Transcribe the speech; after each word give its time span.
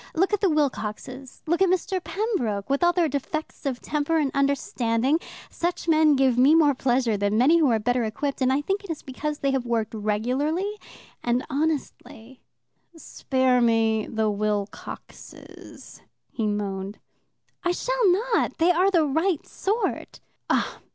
Look 0.15 0.33
at 0.33 0.41
the 0.41 0.49
Wilcoxes, 0.49 1.43
look 1.45 1.61
at 1.61 1.69
Mr. 1.69 2.03
Pembroke. 2.03 2.71
With 2.71 2.83
all 2.83 2.91
their 2.91 3.07
defects 3.07 3.67
of 3.67 3.79
temper 3.81 4.17
and 4.17 4.31
understanding, 4.33 5.19
such 5.51 5.87
men 5.87 6.15
give 6.15 6.39
me 6.39 6.55
more 6.55 6.73
pleasure 6.73 7.17
than 7.17 7.37
many 7.37 7.59
who 7.59 7.69
are 7.69 7.77
better 7.77 8.03
equipped 8.03 8.41
and 8.41 8.51
I 8.51 8.61
think 8.61 8.83
it 8.83 8.89
is 8.89 9.03
because 9.03 9.37
they 9.37 9.51
have 9.51 9.63
worked 9.67 9.93
regularly 9.93 10.79
and 11.23 11.45
honestly. 11.51 12.41
"Spare 12.97 13.61
me 13.61 14.07
the 14.07 14.31
Wilcoxes," 14.31 16.01
he 16.31 16.47
moaned. 16.47 16.97
"I 17.63 17.71
shall 17.71 18.11
not. 18.11 18.57
They 18.57 18.71
are 18.71 18.89
the 18.89 19.05
right 19.05 19.45
sort." 19.45 20.19